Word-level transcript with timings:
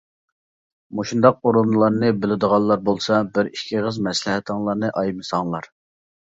مۇشۇنداق 0.99 1.37
ئورۇنلارنى 1.49 2.09
بىلىدىغانلار 2.23 2.83
بولسا 2.89 3.21
بىر 3.37 3.53
ئىككى 3.53 3.79
ئېغىر 3.83 4.03
مەسلىھەتىڭلارنى 4.09 4.93
ئايىمىساڭلار. 4.99 5.73